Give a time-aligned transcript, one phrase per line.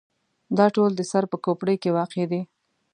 [0.57, 2.41] دا ټول د سر په کوپړۍ کې واقع دي.